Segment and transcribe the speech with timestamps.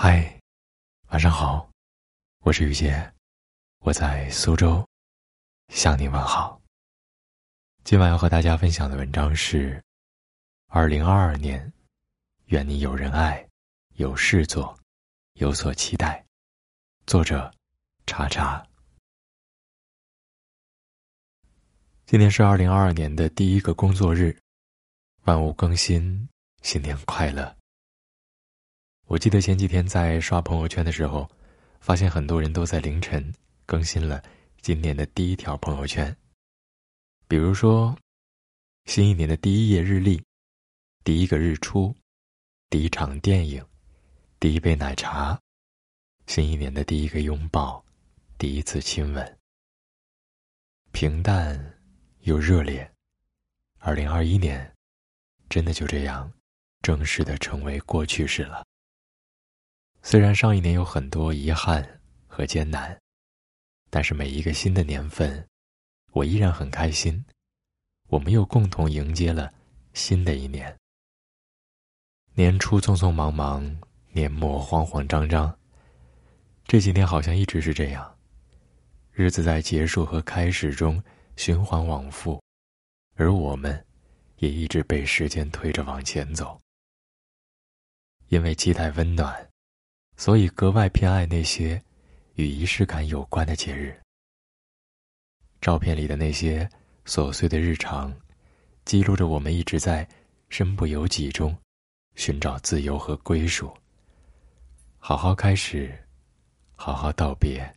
[0.00, 0.40] 嗨，
[1.08, 1.68] 晚上好，
[2.42, 3.12] 我是雨杰，
[3.80, 4.88] 我在苏州
[5.74, 6.62] 向你问好。
[7.82, 9.82] 今晚要和大家分享的文章是：
[10.68, 11.72] 二零二二年，
[12.44, 13.44] 愿你有人爱，
[13.94, 14.78] 有事做，
[15.32, 16.24] 有所期待。
[17.04, 17.52] 作者：
[18.06, 18.64] 查查。
[22.06, 24.40] 今天是二零二二年的第一个工作日，
[25.24, 26.28] 万物更新，
[26.62, 27.57] 新年快乐。
[29.08, 31.26] 我记得前几天在刷朋友圈的时候，
[31.80, 33.32] 发现很多人都在凌晨
[33.64, 34.22] 更新了
[34.60, 36.14] 今年的第一条朋友圈。
[37.26, 37.96] 比如说，
[38.84, 40.22] 新一年的第一页日历、
[41.04, 41.96] 第一个日出、
[42.68, 43.64] 第一场电影、
[44.38, 45.40] 第一杯奶茶、
[46.26, 47.82] 新一年的第一个拥抱、
[48.36, 49.38] 第一次亲吻。
[50.92, 51.58] 平淡
[52.20, 52.86] 又热烈，
[53.78, 54.70] 二零二一年
[55.48, 56.30] 真的就这样
[56.82, 58.66] 正式的成为过去式了。
[60.10, 61.86] 虽然上一年有很多遗憾
[62.26, 62.98] 和艰难，
[63.90, 65.46] 但是每一个新的年份，
[66.12, 67.22] 我依然很开心。
[68.06, 69.52] 我们又共同迎接了
[69.92, 70.74] 新的一年。
[72.32, 73.62] 年初匆匆忙忙，
[74.10, 75.54] 年末慌慌张张。
[76.64, 78.16] 这几天好像一直是这样，
[79.12, 81.04] 日子在结束和开始中
[81.36, 82.42] 循环往复，
[83.16, 83.86] 而我们，
[84.38, 86.58] 也一直被时间推着往前走。
[88.28, 89.46] 因为期待温暖。
[90.18, 91.80] 所以格外偏爱那些
[92.34, 93.98] 与仪式感有关的节日。
[95.60, 96.68] 照片里的那些
[97.06, 98.12] 琐碎的日常，
[98.84, 100.06] 记录着我们一直在
[100.48, 101.56] 身不由己中
[102.16, 103.72] 寻找自由和归属。
[104.98, 105.96] 好好开始，
[106.74, 107.72] 好好道别。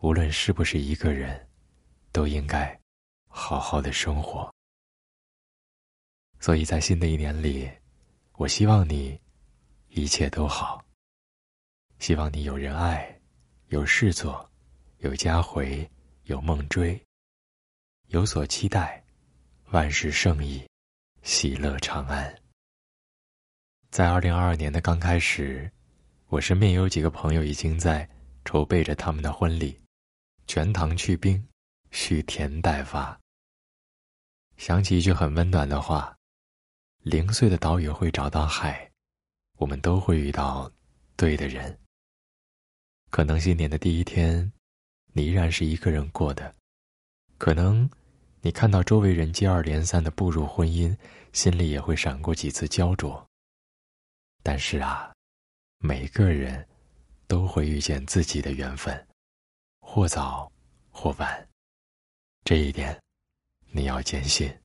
[0.00, 1.48] 无论是不是一个人，
[2.10, 2.76] 都应该
[3.28, 4.52] 好好的生活。
[6.40, 7.70] 所以在新的一年里，
[8.32, 9.16] 我希望你
[9.90, 10.79] 一切都好。
[12.00, 13.20] 希望你有人爱，
[13.68, 14.50] 有事做，
[15.00, 15.88] 有家回，
[16.24, 16.98] 有梦追，
[18.06, 19.04] 有所期待，
[19.66, 20.66] 万事胜意，
[21.22, 22.34] 喜乐长安。
[23.90, 25.70] 在二零二二年的刚开始，
[26.28, 28.08] 我身边有几个朋友已经在
[28.46, 29.78] 筹备着他们的婚礼，
[30.46, 31.46] 全堂去冰，
[31.90, 33.20] 续田待发。
[34.56, 36.16] 想起一句很温暖的话
[37.04, 38.90] ：“零碎的岛屿会找到海，
[39.58, 40.72] 我们都会遇到
[41.14, 41.78] 对的人。”
[43.10, 44.52] 可能新年的第一天，
[45.12, 46.54] 你依然是一个人过的；
[47.38, 47.90] 可能，
[48.40, 50.96] 你看到周围人接二连三的步入婚姻，
[51.32, 53.26] 心里也会闪过几次焦灼。
[54.44, 55.12] 但是啊，
[55.78, 56.66] 每个人
[57.26, 59.06] 都会遇见自己的缘分，
[59.80, 60.50] 或早，
[60.90, 61.48] 或晚，
[62.44, 62.98] 这一点
[63.72, 64.56] 你要坚信。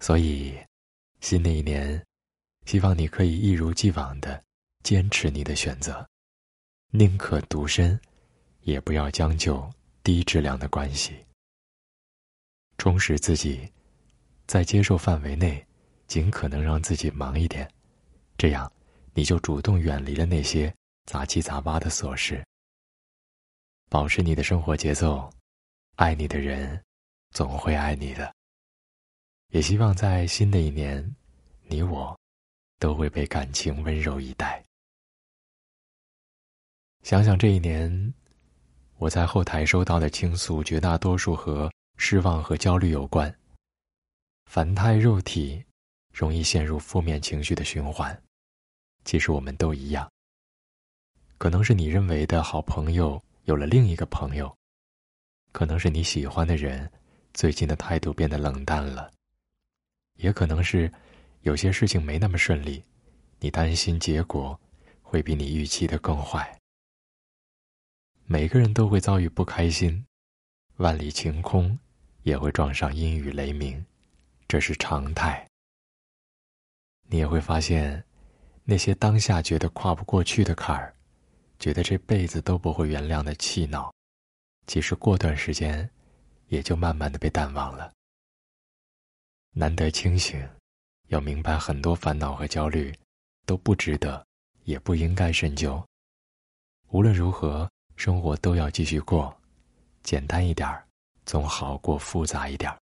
[0.00, 0.58] 所以，
[1.20, 2.04] 新的一年，
[2.66, 4.42] 希望你可以一如既往的
[4.82, 6.06] 坚持你的选择。
[6.96, 8.00] 宁可独身，
[8.60, 9.68] 也不要将就
[10.04, 11.12] 低质量的关系。
[12.78, 13.68] 充实自己，
[14.46, 15.66] 在接受范围内，
[16.06, 17.68] 尽可能让自己忙一点，
[18.38, 18.72] 这样
[19.12, 20.72] 你就主动远离了那些
[21.06, 22.46] 杂七杂八的琐事。
[23.90, 25.28] 保持你的生活节奏，
[25.96, 26.80] 爱你的人
[27.32, 28.32] 总会爱你的。
[29.48, 31.04] 也希望在新的一年，
[31.64, 32.16] 你我
[32.78, 34.64] 都会被感情温柔以待。
[37.04, 38.14] 想想这一年，
[38.96, 43.32] 我在后台收到的倾诉，绝大多数和失望和焦虑有关。
[44.46, 45.62] 凡胎肉体，
[46.10, 48.18] 容易陷入负面情绪的循环。
[49.04, 50.10] 其实我们都一样。
[51.36, 54.50] 可能是你认为的好朋友有了另一个朋友，
[55.52, 56.90] 可能是你喜欢的人
[57.34, 59.10] 最近的态度变得冷淡了，
[60.14, 60.90] 也可能是
[61.42, 62.82] 有些事情没那么顺利，
[63.40, 64.58] 你担心结果
[65.02, 66.58] 会比你预期的更坏。
[68.26, 70.06] 每个人都会遭遇不开心，
[70.76, 71.78] 万里晴空
[72.22, 73.84] 也会撞上阴雨雷鸣，
[74.48, 75.46] 这是常态。
[77.02, 78.02] 你也会发现，
[78.64, 80.94] 那些当下觉得跨不过去的坎儿，
[81.58, 83.92] 觉得这辈子都不会原谅的气恼，
[84.66, 85.88] 其实过段时间，
[86.48, 87.92] 也就慢慢的被淡忘了。
[89.52, 90.48] 难得清醒，
[91.08, 92.90] 要明白很多烦恼和焦虑，
[93.44, 94.26] 都不值得，
[94.64, 95.86] 也不应该深究。
[96.88, 97.70] 无论如何。
[98.04, 99.34] 生活都要继续过，
[100.02, 100.86] 简单一点儿，
[101.24, 102.78] 总好过复杂一点儿。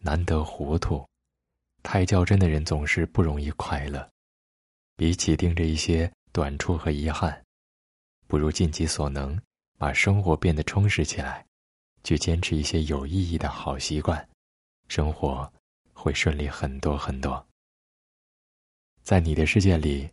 [0.00, 1.08] 难得糊涂，
[1.84, 4.10] 太较真的人总是不容易快乐。
[4.96, 7.40] 比起盯着一些短处和遗憾，
[8.26, 9.40] 不如尽己所能，
[9.78, 11.46] 把生活变得充实起来，
[12.02, 14.28] 去坚持一些有意义的好习惯，
[14.88, 15.48] 生活
[15.92, 17.46] 会顺利很多很多。
[19.04, 20.10] 在你的世界里，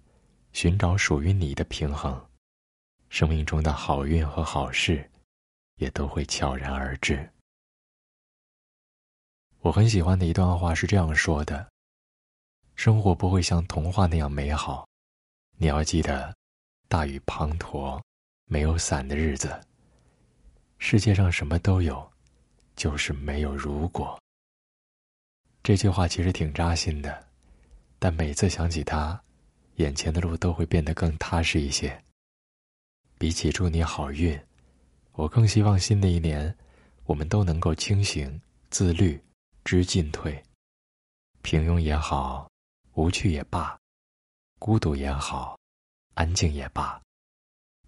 [0.52, 2.24] 寻找属于你的平衡，
[3.14, 5.08] 生命中的好运和好事，
[5.76, 7.32] 也都会悄然而至。
[9.60, 11.72] 我很喜欢的一段话是这样说的
[12.74, 14.88] ：“生活不会像童话那样美好，
[15.60, 16.36] 你要记得，
[16.88, 18.02] 大雨滂沱，
[18.46, 19.62] 没有伞的日子。
[20.80, 22.12] 世界上什么都有，
[22.76, 24.20] 就是没有如果。”
[25.62, 27.28] 这句话其实挺扎心的，
[28.00, 29.24] 但每次想起它，
[29.76, 32.04] 眼前的路都会变得更踏实一些。
[33.24, 34.38] 比起祝你好运，
[35.14, 36.54] 我更希望新的一年，
[37.06, 39.18] 我们都能够清醒、自律。
[39.64, 40.44] 知进退，
[41.42, 42.52] 平庸也好，
[42.96, 43.80] 无趣也罢，
[44.60, 45.58] 孤独也好，
[46.16, 47.02] 安静也罢，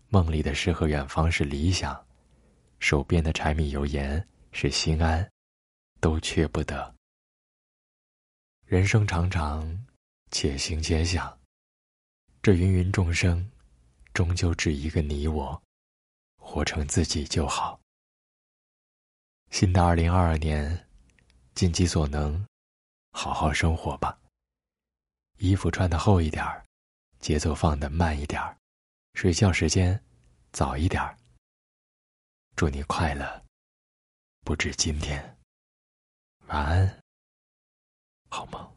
[0.08, 2.02] 梦里的诗和远方是理想，
[2.80, 5.30] 手边的柴米油盐是心安，
[6.00, 6.96] 都缺不得。
[8.64, 9.86] 人生长长，
[10.32, 11.38] 且行且想，
[12.42, 13.52] 这芸芸众生，
[14.16, 15.62] 终究只一个你我，
[16.38, 17.78] 活成自己就好。
[19.52, 20.82] 新的二零二二年。
[21.54, 22.46] 尽己所能，
[23.12, 24.20] 好好生活吧。
[25.38, 26.62] 衣服穿的厚一点儿，
[27.20, 28.58] 节奏放的慢一点儿，
[29.14, 29.98] 睡觉时间
[30.52, 31.18] 早一点儿。
[32.58, 33.42] 祝你快乐，
[34.42, 35.38] 不止今天。
[36.48, 37.02] 晚安，
[38.30, 38.70] 好梦。